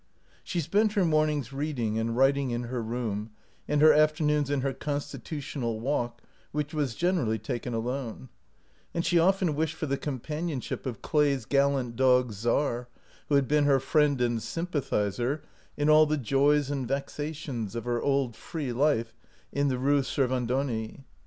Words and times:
She 0.43 0.61
spent 0.61 0.93
her 0.93 1.05
mornings 1.05 1.53
reading 1.53 1.99
and 1.99 2.17
writ 2.17 2.35
ing 2.35 2.49
in 2.49 2.63
her 2.63 2.81
room, 2.81 3.29
and 3.67 3.83
her 3.83 3.93
afternoons 3.93 4.49
in 4.49 4.61
her 4.61 4.73
constitutional 4.73 5.79
walk, 5.79 6.23
which 6.51 6.73
was 6.73 6.95
generally 6.95 7.37
taken 7.37 7.75
alone; 7.75 8.29
and 8.95 9.05
she 9.05 9.19
often 9.19 9.53
wished 9.53 9.75
for 9.75 9.85
the 9.85 9.99
companionship 9.99 10.87
of 10.87 11.03
Clay's 11.03 11.45
gallant 11.45 11.95
dog 11.95 12.31
Czar, 12.31 12.87
who 13.29 13.35
had 13.35 13.47
been 13.47 13.65
her 13.65 13.79
friend 13.79 14.19
and 14.21 14.41
sympathizer 14.41 15.43
in 15.77 15.87
all 15.87 16.07
the 16.07 16.17
joys 16.17 16.71
and 16.71 16.87
vexations 16.87 17.75
of 17.75 17.85
her 17.85 18.01
old 18.01 18.35
free 18.35 18.73
life 18.73 19.13
in 19.51 19.67
the 19.67 19.77
Rue 19.77 20.01
Servandoni. 20.01 21.03